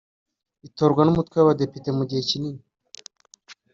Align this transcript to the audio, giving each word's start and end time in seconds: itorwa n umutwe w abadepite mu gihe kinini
itorwa 0.67 1.01
n 1.03 1.09
umutwe 1.13 1.35
w 1.37 1.43
abadepite 1.45 1.89
mu 1.97 2.03
gihe 2.09 2.21
kinini 2.29 2.61